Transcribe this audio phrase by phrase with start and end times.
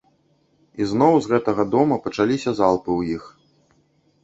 [0.81, 3.31] І зноў з гэтага дома пачаліся залпы ў іх.